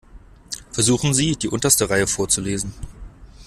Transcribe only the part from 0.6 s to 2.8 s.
Versuchen Sie, die unterste Reihe vorzulesen.